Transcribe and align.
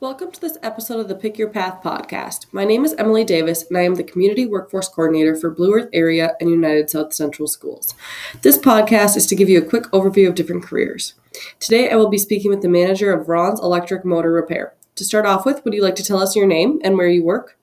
Welcome 0.00 0.30
to 0.30 0.40
this 0.40 0.56
episode 0.62 1.00
of 1.00 1.08
the 1.08 1.16
Pick 1.16 1.38
Your 1.38 1.48
Path 1.48 1.82
podcast. 1.82 2.46
My 2.52 2.64
name 2.64 2.84
is 2.84 2.94
Emily 2.94 3.24
Davis, 3.24 3.64
and 3.68 3.76
I 3.76 3.82
am 3.82 3.96
the 3.96 4.04
Community 4.04 4.46
Workforce 4.46 4.88
Coordinator 4.88 5.34
for 5.34 5.50
Blue 5.50 5.74
Earth 5.74 5.88
Area 5.92 6.36
and 6.40 6.48
United 6.48 6.88
South 6.88 7.12
Central 7.12 7.48
Schools. 7.48 7.96
This 8.42 8.56
podcast 8.56 9.16
is 9.16 9.26
to 9.26 9.34
give 9.34 9.48
you 9.48 9.58
a 9.58 9.68
quick 9.68 9.82
overview 9.86 10.28
of 10.28 10.36
different 10.36 10.62
careers. 10.62 11.14
Today, 11.58 11.90
I 11.90 11.96
will 11.96 12.08
be 12.08 12.16
speaking 12.16 12.48
with 12.48 12.62
the 12.62 12.68
manager 12.68 13.12
of 13.12 13.28
Ron's 13.28 13.58
Electric 13.58 14.04
Motor 14.04 14.30
Repair. 14.30 14.74
To 14.94 15.04
start 15.04 15.26
off 15.26 15.44
with, 15.44 15.64
would 15.64 15.74
you 15.74 15.82
like 15.82 15.96
to 15.96 16.04
tell 16.04 16.22
us 16.22 16.36
your 16.36 16.46
name 16.46 16.78
and 16.84 16.96
where 16.96 17.08
you 17.08 17.24
work? 17.24 17.58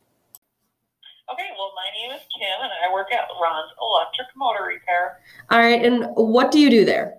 Okay, 1.31 1.47
well, 1.57 1.71
my 1.73 1.89
name 1.97 2.11
is 2.11 2.23
Kim, 2.37 2.63
and 2.63 2.71
I 2.85 2.91
work 2.91 3.13
at 3.13 3.29
Ron's 3.41 3.71
Electric 3.81 4.27
Motor 4.35 4.65
Repair. 4.65 5.19
All 5.51 5.59
right, 5.59 5.85
and 5.85 6.07
what 6.15 6.51
do 6.51 6.59
you 6.59 6.69
do 6.69 6.83
there? 6.83 7.15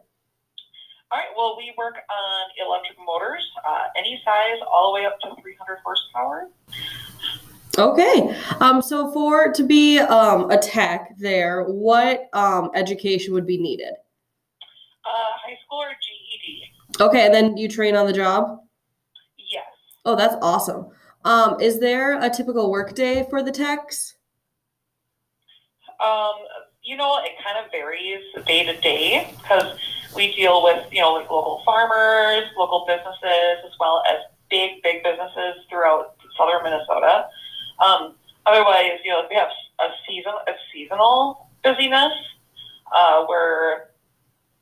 Well, 1.36 1.54
we 1.56 1.74
work 1.76 1.94
on 1.94 2.66
electric 2.66 2.98
motors, 3.04 3.46
uh, 3.68 3.84
any 3.96 4.20
size, 4.24 4.58
all 4.72 4.92
the 4.92 5.00
way 5.00 5.06
up 5.06 5.20
to 5.20 5.42
300 5.42 5.78
horsepower. 5.84 6.48
Okay. 7.78 8.34
Um, 8.60 8.80
so 8.80 9.12
for 9.12 9.52
to 9.52 9.62
be 9.62 9.98
um, 9.98 10.50
a 10.50 10.56
tech 10.56 11.14
there, 11.18 11.64
what 11.64 12.28
um, 12.32 12.70
education 12.74 13.34
would 13.34 13.46
be 13.46 13.58
needed? 13.58 13.92
Uh, 15.04 15.32
high 15.44 15.58
school 15.64 15.82
or 15.82 15.90
GED? 15.90 16.62
Okay, 17.00 17.26
and 17.26 17.34
then 17.34 17.56
you 17.56 17.68
train 17.68 17.94
on 17.94 18.06
the 18.06 18.12
job? 18.12 18.60
Yes. 19.36 19.64
Oh, 20.04 20.16
that's 20.16 20.36
awesome. 20.40 20.86
Um, 21.24 21.60
is 21.60 21.80
there 21.80 22.18
a 22.20 22.30
typical 22.30 22.70
workday 22.70 23.26
for 23.28 23.42
the 23.42 23.50
techs? 23.50 24.14
Um, 26.02 26.34
you 26.82 26.96
know, 26.96 27.18
it 27.18 27.32
kind 27.44 27.62
of 27.62 27.70
varies 27.70 28.22
day 28.46 28.64
to 28.64 28.80
day 28.80 29.28
because 29.42 29.78
we 30.16 30.34
deal 30.34 30.62
with, 30.62 30.86
you 30.92 31.00
know, 31.00 31.12
like 31.12 31.30
local 31.30 31.62
farmers, 31.64 32.44
local 32.56 32.84
businesses, 32.86 33.64
as 33.64 33.72
well 33.78 34.02
as 34.08 34.16
big, 34.50 34.82
big 34.82 35.02
businesses 35.04 35.62
throughout 35.68 36.16
southern 36.36 36.62
Minnesota. 36.64 37.26
Um, 37.84 38.14
otherwise, 38.46 38.98
you 39.04 39.10
know, 39.10 39.22
we 39.28 39.36
have 39.36 39.48
a 39.80 39.88
season, 40.08 40.32
a 40.48 40.52
seasonal 40.72 41.48
busyness 41.62 42.12
uh, 42.94 43.24
where 43.26 43.90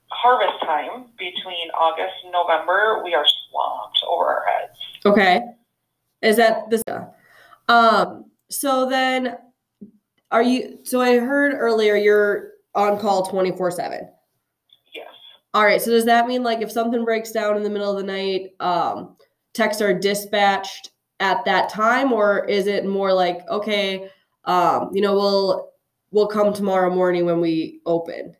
harvest 0.08 0.60
time 0.62 1.06
between 1.18 1.70
August 1.74 2.14
and 2.24 2.32
November, 2.32 3.02
we 3.04 3.14
are 3.14 3.24
swamped 3.48 3.98
over 4.08 4.24
our 4.24 4.44
heads. 4.46 4.78
Okay. 5.04 5.40
Is 6.22 6.36
that 6.36 6.70
this? 6.70 6.82
Um, 7.68 8.26
so 8.50 8.88
then 8.88 9.36
are 10.30 10.42
you, 10.42 10.78
so 10.84 11.00
I 11.00 11.18
heard 11.18 11.54
earlier 11.54 11.96
you're 11.96 12.52
on 12.74 12.98
call 12.98 13.26
24 13.26 13.70
seven. 13.70 14.08
All 15.54 15.64
right. 15.64 15.80
So 15.80 15.92
does 15.92 16.04
that 16.06 16.26
mean 16.26 16.42
like 16.42 16.60
if 16.60 16.72
something 16.72 17.04
breaks 17.04 17.30
down 17.30 17.56
in 17.56 17.62
the 17.62 17.70
middle 17.70 17.90
of 17.90 17.96
the 17.96 18.02
night, 18.02 18.50
um, 18.58 19.16
texts 19.52 19.80
are 19.80 19.94
dispatched 19.94 20.90
at 21.20 21.44
that 21.44 21.68
time, 21.68 22.12
or 22.12 22.44
is 22.46 22.66
it 22.66 22.84
more 22.84 23.12
like, 23.12 23.38
okay, 23.48 24.10
um, 24.46 24.90
you 24.92 25.00
know, 25.00 25.14
we'll, 25.14 25.70
we'll 26.10 26.26
come 26.26 26.52
tomorrow 26.52 26.92
morning 26.92 27.24
when 27.24 27.40
we 27.40 27.80
open? 27.86 28.34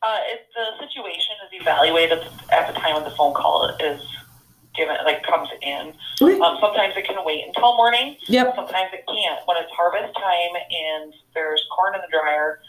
Uh, 0.00 0.18
if 0.26 0.40
the 0.54 0.86
situation 0.86 1.34
is 1.44 1.60
evaluated 1.60 2.20
at 2.52 2.72
the 2.72 2.78
time 2.78 2.94
when 2.94 3.02
the 3.02 3.10
phone 3.10 3.34
call 3.34 3.68
is 3.80 4.00
given, 4.76 4.96
like 5.04 5.24
comes 5.24 5.48
in. 5.60 5.92
Okay. 6.22 6.38
Um, 6.38 6.58
sometimes 6.60 6.94
it 6.96 7.04
can 7.04 7.16
wait 7.24 7.44
until 7.48 7.76
morning. 7.76 8.16
Yep. 8.28 8.54
Sometimes 8.54 8.90
it 8.92 9.04
can't. 9.08 9.40
When 9.46 9.56
it's 9.56 9.72
harvest 9.72 10.14
time 10.14 10.54
and 10.70 11.12
there's 11.34 11.66
corn 11.74 11.96
in 11.96 12.00
the 12.00 12.16
dryer, 12.16 12.60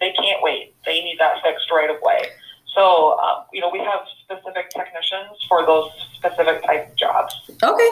they 0.00 0.12
can't 0.12 0.42
wait. 0.42 0.74
They 0.86 1.02
need 1.04 1.18
that 1.18 1.42
fixed 1.44 1.70
right 1.70 1.90
away. 1.90 2.30
So, 2.76 3.18
um, 3.20 3.44
you 3.52 3.60
know, 3.62 3.70
we 3.72 3.78
have 3.78 4.00
specific 4.24 4.68
technicians 4.70 5.42
for 5.48 5.64
those 5.64 5.90
specific 6.14 6.62
type 6.62 6.90
of 6.90 6.96
jobs. 6.96 7.34
Okay, 7.62 7.90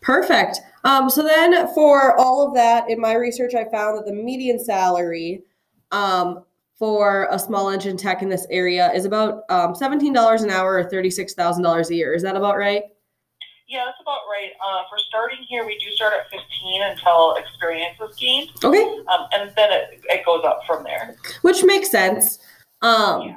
perfect. 0.00 0.58
Um, 0.84 1.10
so 1.10 1.22
then 1.22 1.68
for 1.74 2.16
all 2.18 2.46
of 2.46 2.54
that, 2.54 2.88
in 2.90 2.98
my 2.98 3.12
research, 3.14 3.54
I 3.54 3.64
found 3.70 3.98
that 3.98 4.06
the 4.06 4.12
median 4.14 4.58
salary 4.58 5.42
um, 5.90 6.44
for 6.78 7.28
a 7.30 7.38
small 7.38 7.68
engine 7.68 7.96
tech 7.98 8.22
in 8.22 8.28
this 8.30 8.46
area 8.50 8.90
is 8.92 9.04
about 9.04 9.42
um, 9.50 9.74
$17 9.74 10.42
an 10.42 10.50
hour 10.50 10.76
or 10.78 10.84
$36,000 10.84 11.90
a 11.90 11.94
year. 11.94 12.14
Is 12.14 12.22
that 12.22 12.34
about 12.34 12.56
right? 12.56 12.84
Yeah, 13.68 13.84
that's 13.84 13.98
about 14.00 14.20
right. 14.30 14.50
Uh, 14.66 14.82
for 14.88 14.98
starting 15.08 15.38
here, 15.48 15.64
we 15.66 15.78
do 15.78 15.90
start 15.92 16.14
at 16.14 16.24
15 16.30 16.82
until 16.90 17.34
experience 17.36 17.96
is 18.00 18.16
gained, 18.16 18.50
Okay, 18.64 18.82
um, 18.82 19.26
and 19.32 19.50
then 19.56 19.72
it, 19.72 20.00
it 20.10 20.26
goes 20.26 20.42
up 20.44 20.60
from 20.66 20.84
there. 20.84 21.16
which 21.42 21.62
makes 21.64 21.90
sense. 21.90 22.38
Um, 22.82 23.22
Yeah. 23.22 23.36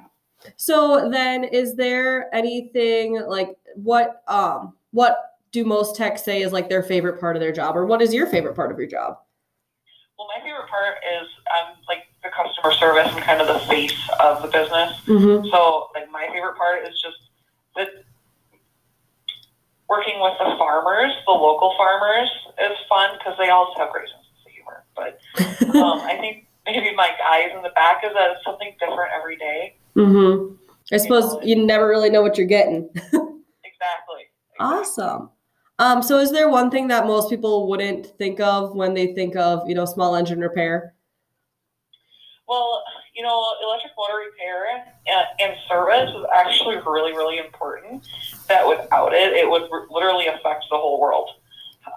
So 0.57 1.09
then, 1.09 1.43
is 1.43 1.75
there 1.75 2.33
anything 2.33 3.21
like 3.27 3.57
what 3.75 4.23
um, 4.27 4.73
what 4.91 5.35
do 5.51 5.63
most 5.63 5.95
techs 5.95 6.23
say 6.23 6.41
is 6.41 6.51
like 6.51 6.69
their 6.69 6.83
favorite 6.83 7.19
part 7.19 7.35
of 7.35 7.41
their 7.41 7.51
job, 7.51 7.75
or 7.75 7.85
what 7.85 8.01
is 8.01 8.13
your 8.13 8.27
favorite 8.27 8.55
part 8.55 8.71
of 8.71 8.77
your 8.77 8.87
job? 8.87 9.17
Well, 10.17 10.27
my 10.35 10.43
favorite 10.43 10.69
part 10.69 10.95
is 11.03 11.27
um, 11.51 11.75
like 11.87 12.07
the 12.23 12.29
customer 12.31 12.71
service 12.73 13.11
and 13.13 13.23
kind 13.23 13.41
of 13.41 13.47
the 13.47 13.59
face 13.67 13.95
of 14.19 14.41
the 14.41 14.47
business. 14.47 14.95
Mm-hmm. 15.07 15.49
So, 15.51 15.89
like, 15.93 16.09
my 16.09 16.27
favorite 16.31 16.55
part 16.55 16.87
is 16.87 16.95
just 17.01 17.17
that 17.75 17.89
working 19.89 20.19
with 20.19 20.33
the 20.39 20.55
farmers, 20.57 21.11
the 21.25 21.31
local 21.31 21.75
farmers, 21.77 22.29
is 22.59 22.77
fun 22.87 23.17
because 23.17 23.37
they 23.37 23.49
also 23.49 23.73
have 23.77 23.91
great 23.91 24.07
sense 24.07 24.23
of 24.45 24.51
humor. 24.51 24.83
But 24.95 25.19
um, 25.75 25.99
I 26.01 26.17
think 26.19 26.47
maybe 26.65 26.95
my 26.95 27.09
eyes 27.29 27.51
in 27.55 27.61
the 27.61 27.75
back 27.75 28.03
is 28.03 28.11
that 28.13 28.31
it's 28.31 28.45
something 28.45 28.75
different 28.79 29.11
every 29.13 29.37
day. 29.37 29.75
Mm-hmm. 29.95 30.55
I 30.93 30.97
suppose 30.97 31.37
you 31.43 31.65
never 31.65 31.87
really 31.87 32.09
know 32.09 32.21
what 32.21 32.37
you're 32.37 32.47
getting. 32.47 32.89
Exactly. 33.75 34.23
Awesome. 34.59 35.29
Um, 35.79 36.01
so 36.01 36.17
is 36.17 36.31
there 36.31 36.49
one 36.49 36.71
thing 36.71 36.87
that 36.87 37.05
most 37.05 37.29
people 37.29 37.67
wouldn't 37.67 38.07
think 38.17 38.39
of 38.39 38.73
when 38.73 38.93
they 38.93 39.13
think 39.13 39.35
of, 39.35 39.67
you 39.67 39.75
know, 39.75 39.85
small 39.85 40.15
engine 40.15 40.39
repair? 40.39 40.95
Well, 42.47 42.83
you 43.15 43.23
know, 43.23 43.45
electric 43.63 43.93
motor 43.97 44.23
repair 44.31 44.85
and, 45.07 45.25
and 45.39 45.57
service 45.67 46.09
is 46.09 46.25
actually 46.33 46.77
really, 46.77 47.11
really 47.11 47.37
important. 47.37 48.07
That 48.47 48.67
without 48.67 49.13
it, 49.13 49.33
it 49.33 49.49
would 49.49 49.63
r- 49.71 49.87
literally 49.89 50.27
affect 50.27 50.65
the 50.69 50.77
whole 50.77 50.99
world. 51.01 51.29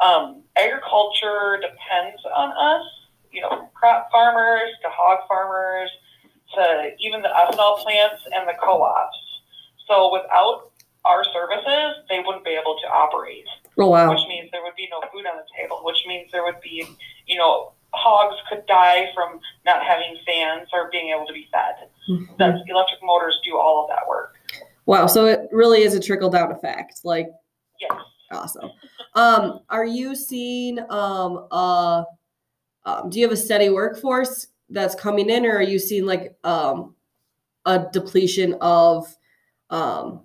Um, 0.02 0.42
agriculture 0.56 1.60
depends 1.60 2.20
on 2.34 2.50
us, 2.50 2.86
you 3.30 3.42
know, 3.42 3.68
crop 3.74 4.10
farmers 4.10 4.70
to 4.82 4.88
hog 4.90 5.20
farmers 5.28 5.90
to 6.54 6.90
even 6.98 7.22
the 7.22 7.28
ethanol 7.28 7.78
plants 7.78 8.22
and 8.34 8.48
the 8.48 8.54
co-ops. 8.68 9.16
So 9.86 10.12
without 10.12 10.70
our 11.04 11.24
services, 11.24 12.04
they 12.08 12.20
wouldn't 12.20 12.44
be 12.44 12.50
able 12.52 12.76
to 12.82 12.88
operate 12.88 13.46
Oh 13.80 13.88
wow. 13.88 14.10
which 14.10 14.26
means 14.28 14.50
there 14.50 14.62
would 14.62 14.74
be 14.76 14.88
no 14.90 15.00
food 15.12 15.24
on 15.24 15.36
the 15.36 15.44
table, 15.56 15.80
which 15.84 16.04
means 16.06 16.30
there 16.32 16.42
would 16.44 16.60
be, 16.60 16.84
you 17.26 17.38
know, 17.38 17.72
hogs 17.94 18.36
could 18.48 18.66
die 18.66 19.06
from 19.14 19.38
not 19.64 19.82
having 19.84 20.16
fans 20.26 20.68
or 20.72 20.90
being 20.90 21.10
able 21.14 21.26
to 21.26 21.32
be 21.32 21.48
fed. 21.52 21.88
Mhm. 22.10 22.36
That's 22.38 22.58
electric 22.68 23.00
motors 23.02 23.38
do 23.44 23.56
all 23.56 23.84
of 23.84 23.88
that 23.88 24.06
work. 24.08 24.34
Wow. 24.86 25.06
So 25.06 25.26
it 25.26 25.48
really 25.52 25.82
is 25.82 25.94
a 25.94 26.00
trickle 26.00 26.28
down 26.28 26.50
effect. 26.52 27.00
Like 27.04 27.28
Yes. 27.80 27.92
awesome. 28.32 28.70
Um, 29.14 29.60
are 29.70 29.86
you 29.86 30.14
seeing 30.16 30.78
um 30.90 31.46
uh 31.50 32.02
um, 32.84 33.10
do 33.10 33.20
you 33.20 33.24
have 33.26 33.32
a 33.32 33.36
steady 33.36 33.70
workforce 33.70 34.48
that's 34.70 34.94
coming 34.94 35.30
in 35.30 35.46
or 35.46 35.56
are 35.58 35.62
you 35.62 35.78
seeing 35.78 36.04
like 36.04 36.36
um 36.44 36.94
a 37.68 37.88
depletion 37.92 38.56
of 38.60 39.14
um 39.70 40.22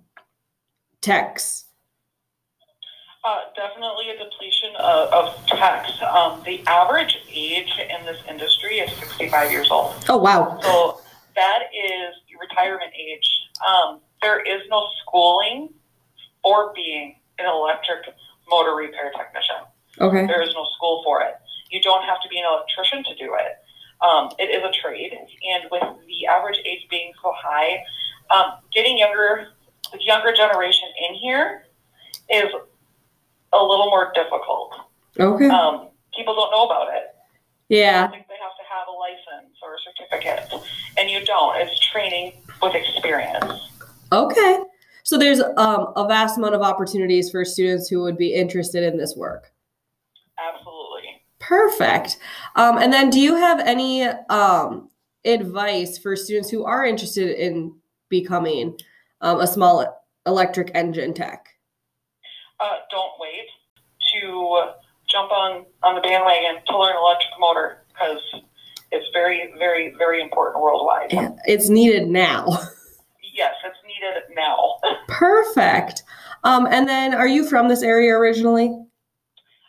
techs? 1.00 1.66
Uh, 3.24 3.40
definitely 3.56 4.10
a 4.10 4.18
depletion 4.22 4.70
of, 4.76 5.08
of 5.12 5.46
techs. 5.46 5.92
Um, 6.02 6.42
the 6.44 6.62
average 6.66 7.16
age 7.30 7.72
in 7.78 8.04
this 8.04 8.18
industry 8.28 8.78
is 8.80 8.90
65 8.98 9.50
years 9.50 9.70
old. 9.70 9.94
Oh 10.08 10.18
wow. 10.18 10.58
So 10.60 11.00
that 11.36 11.62
is 11.72 12.14
retirement 12.40 12.92
age. 12.98 13.28
Um, 13.66 14.00
there 14.22 14.40
is 14.40 14.62
no 14.68 14.86
schooling 15.02 15.70
for 16.42 16.72
being 16.74 17.16
an 17.38 17.46
electric 17.46 18.14
motor 18.48 18.74
repair 18.74 19.12
technician. 19.16 19.64
Okay. 20.00 20.26
There 20.26 20.42
is 20.42 20.54
no 20.54 20.66
school 20.76 21.02
for 21.04 21.22
it. 21.22 21.34
You 21.70 21.80
don't 21.80 22.04
have 22.04 22.20
to 22.22 22.28
be 22.28 22.38
an 22.38 22.44
electrician 22.50 23.04
to 23.04 23.14
do 23.16 23.34
it. 23.34 23.58
Um, 24.00 24.30
it 24.38 24.44
is 24.44 24.62
a 24.62 24.72
trade, 24.82 25.12
and 25.12 25.64
with 25.70 25.82
the 26.06 26.26
average 26.26 26.58
age 26.64 26.86
being 26.90 27.12
so 27.22 27.32
high, 27.36 27.82
um, 28.34 28.58
getting 28.72 28.98
younger, 28.98 29.48
the 29.92 29.98
younger 30.02 30.32
generation 30.34 30.88
in 31.08 31.14
here 31.14 31.64
is 32.30 32.50
a 33.52 33.62
little 33.62 33.86
more 33.86 34.12
difficult. 34.14 34.74
Okay. 35.18 35.48
Um, 35.48 35.88
people 36.14 36.34
don't 36.34 36.50
know 36.50 36.64
about 36.64 36.88
it. 36.94 37.14
Yeah. 37.68 38.06
I 38.06 38.10
think 38.10 38.26
they 38.28 38.34
have 38.34 38.52
to 38.56 38.64
have 38.68 38.88
a 38.88 38.92
license 38.92 39.56
or 39.62 39.74
a 39.74 39.78
certificate, 39.80 40.52
and 40.98 41.08
you 41.08 41.24
don't. 41.24 41.56
It's 41.56 41.78
training 41.90 42.32
with 42.60 42.74
experience. 42.74 43.70
Okay. 44.12 44.58
So 45.02 45.18
there's 45.18 45.40
um, 45.40 45.92
a 45.96 46.06
vast 46.08 46.38
amount 46.38 46.54
of 46.54 46.62
opportunities 46.62 47.30
for 47.30 47.44
students 47.44 47.88
who 47.88 48.02
would 48.02 48.16
be 48.16 48.34
interested 48.34 48.82
in 48.82 48.96
this 48.96 49.14
work. 49.16 49.52
Perfect. 51.48 52.18
Um, 52.56 52.78
and 52.78 52.92
then, 52.92 53.10
do 53.10 53.20
you 53.20 53.36
have 53.36 53.60
any 53.60 54.04
um, 54.04 54.88
advice 55.24 55.98
for 55.98 56.16
students 56.16 56.50
who 56.50 56.64
are 56.64 56.86
interested 56.86 57.30
in 57.30 57.74
becoming 58.08 58.78
um, 59.20 59.40
a 59.40 59.46
small 59.46 60.04
electric 60.26 60.70
engine 60.74 61.12
tech? 61.12 61.48
Uh, 62.60 62.76
don't 62.90 63.12
wait 63.20 63.46
to 64.14 64.72
jump 65.10 65.30
on 65.32 65.66
on 65.82 65.94
the 65.94 66.00
bandwagon 66.00 66.62
to 66.66 66.78
learn 66.78 66.96
electric 66.96 67.32
motor 67.38 67.84
because 67.88 68.22
it's 68.90 69.06
very, 69.12 69.52
very, 69.58 69.94
very 69.98 70.22
important 70.22 70.62
worldwide. 70.62 71.10
It's 71.46 71.68
needed 71.68 72.08
now. 72.08 72.46
yes, 73.34 73.54
it's 73.64 73.78
needed 73.86 74.34
now. 74.34 74.76
Perfect. 75.08 76.04
Um, 76.44 76.66
and 76.70 76.88
then, 76.88 77.14
are 77.14 77.28
you 77.28 77.48
from 77.48 77.68
this 77.68 77.82
area 77.82 78.12
originally? 78.12 78.83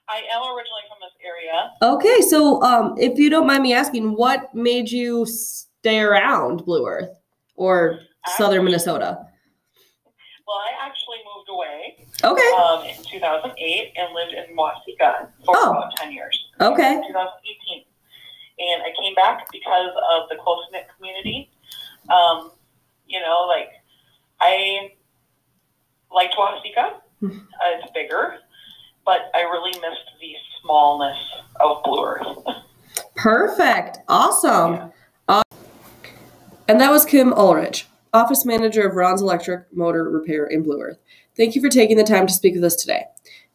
I 0.08 0.18
am 0.34 0.42
originally 0.56 0.84
from 0.88 0.98
this 1.02 1.16
area. 1.26 1.72
Okay, 1.82 2.22
so 2.22 2.62
um, 2.62 2.96
if 2.98 3.18
you 3.18 3.30
don't 3.30 3.48
mind 3.48 3.64
me 3.64 3.74
asking, 3.74 4.16
what 4.16 4.54
made 4.54 4.90
you 4.92 5.26
stay 5.26 6.00
around 6.00 6.64
Blue 6.66 6.86
Earth 6.88 7.18
or 7.56 8.00
southern 8.38 8.66
Minnesota? 8.66 9.18
Well, 10.48 10.58
I 10.58 10.86
actually 10.86 11.18
moved 11.36 11.50
away 11.50 12.06
Okay, 12.24 12.52
um, 12.62 12.84
in 12.86 13.04
2008 13.04 13.94
and 13.98 14.14
lived 14.14 14.34
in 14.34 14.56
Waseca 14.56 15.30
for 15.44 15.56
Oh. 15.58 15.72
about 15.72 15.96
10 15.98 16.12
years. 16.12 16.38
okay, 16.62 17.02
2018. 17.08 17.84
And 18.58 18.84
I 18.84 18.94
came 19.02 19.16
back 19.16 19.48
because 19.52 19.90
of 20.14 20.30
the 20.30 20.36
close 20.36 20.64
knit 20.72 20.86
community. 20.96 21.50
Um, 22.10 22.52
you 23.08 23.20
know, 23.20 23.46
like 23.50 23.70
I 24.40 24.92
liked 26.14 26.36
Waseca. 26.36 26.94
Uh, 27.24 27.30
it's 27.82 27.92
bigger, 27.94 28.36
but 29.06 29.32
I 29.34 29.42
really 29.42 29.72
missed 29.72 30.10
the 30.20 30.34
smallness 30.62 31.18
of 31.60 31.84
Blue 31.84 32.04
Earth. 32.04 32.38
perfect, 33.16 34.00
awesome. 34.08 34.74
Yeah. 34.74 34.90
Uh, 35.28 35.42
and 36.68 36.82
that 36.82 36.92
was 36.92 37.06
Kim 37.06 37.34
Ulrich, 37.34 37.88
office 38.14 38.46
manager 38.46 38.88
of 38.88 38.96
Ron's 38.96 39.22
Electric 39.22 39.74
Motor 39.76 40.10
Repair 40.10 40.46
in 40.46 40.64
Blue 40.64 40.82
Earth. 40.82 40.98
Thank 41.38 41.56
you 41.56 41.62
for 41.62 41.70
taking 41.70 41.98
the 41.98 42.04
time 42.04 42.28
to 42.28 42.34
speak 42.34 42.56
with 42.56 42.64
us 42.64 42.76
today. 42.76 43.04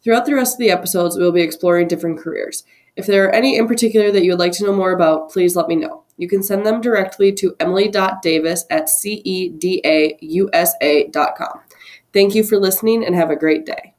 Throughout 0.03 0.25
the 0.25 0.35
rest 0.35 0.55
of 0.55 0.59
the 0.59 0.71
episodes, 0.71 1.17
we 1.17 1.23
will 1.23 1.31
be 1.31 1.41
exploring 1.41 1.87
different 1.87 2.19
careers. 2.19 2.63
If 2.95 3.05
there 3.05 3.25
are 3.25 3.31
any 3.31 3.57
in 3.57 3.67
particular 3.67 4.11
that 4.11 4.23
you 4.23 4.31
would 4.31 4.39
like 4.39 4.51
to 4.53 4.63
know 4.65 4.73
more 4.73 4.91
about, 4.91 5.31
please 5.31 5.55
let 5.55 5.67
me 5.67 5.75
know. 5.75 6.03
You 6.17 6.27
can 6.27 6.43
send 6.43 6.65
them 6.65 6.81
directly 6.81 7.31
to 7.33 7.55
emily.davis 7.59 8.65
at 8.69 8.85
cedausa.com. 8.85 9.59
Thank 12.13 12.35
you 12.35 12.43
for 12.43 12.57
listening 12.57 13.05
and 13.05 13.15
have 13.15 13.29
a 13.29 13.35
great 13.35 13.65
day. 13.65 13.90